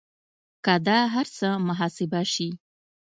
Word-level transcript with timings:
که 0.65 0.73
دا 0.87 0.99
هر 1.15 1.27
څه 1.37 1.47
محاسبه 1.67 2.21
شي 2.33 2.49